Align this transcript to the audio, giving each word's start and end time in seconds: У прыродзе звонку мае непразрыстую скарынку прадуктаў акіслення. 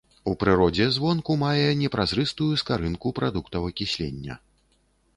У 0.29 0.31
прыродзе 0.43 0.87
звонку 0.95 1.35
мае 1.43 1.69
непразрыстую 1.83 2.51
скарынку 2.65 3.15
прадуктаў 3.23 3.73
акіслення. 3.73 4.43